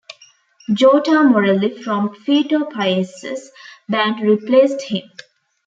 [0.73, 3.51] Jota Morelli from Fito Paez's
[3.87, 5.03] band replaced him.